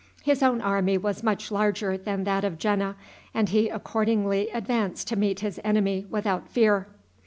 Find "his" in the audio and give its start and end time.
0.23-0.41, 5.41-5.61